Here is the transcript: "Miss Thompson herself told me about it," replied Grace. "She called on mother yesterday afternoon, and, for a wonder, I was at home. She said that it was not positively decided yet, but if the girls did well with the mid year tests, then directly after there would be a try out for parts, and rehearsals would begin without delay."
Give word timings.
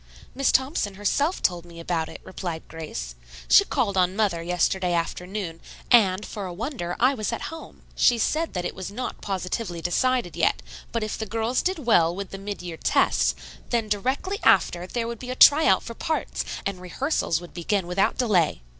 "Miss 0.33 0.51
Thompson 0.51 0.95
herself 0.95 1.43
told 1.43 1.63
me 1.63 1.79
about 1.79 2.09
it," 2.09 2.21
replied 2.23 2.67
Grace. 2.67 3.13
"She 3.47 3.63
called 3.65 3.95
on 3.97 4.15
mother 4.15 4.41
yesterday 4.41 4.93
afternoon, 4.93 5.61
and, 5.91 6.25
for 6.25 6.47
a 6.47 6.53
wonder, 6.55 6.95
I 6.99 7.13
was 7.13 7.31
at 7.31 7.53
home. 7.53 7.83
She 7.95 8.17
said 8.17 8.53
that 8.55 8.65
it 8.65 8.73
was 8.73 8.89
not 8.89 9.21
positively 9.21 9.79
decided 9.79 10.35
yet, 10.35 10.63
but 10.91 11.03
if 11.03 11.19
the 11.19 11.27
girls 11.27 11.61
did 11.61 11.77
well 11.85 12.15
with 12.15 12.31
the 12.31 12.39
mid 12.39 12.63
year 12.63 12.77
tests, 12.77 13.35
then 13.69 13.87
directly 13.89 14.39
after 14.43 14.87
there 14.87 15.07
would 15.07 15.19
be 15.19 15.29
a 15.29 15.35
try 15.35 15.67
out 15.67 15.83
for 15.83 15.93
parts, 15.93 16.43
and 16.65 16.81
rehearsals 16.81 17.39
would 17.39 17.53
begin 17.53 17.85
without 17.85 18.17
delay." 18.17 18.63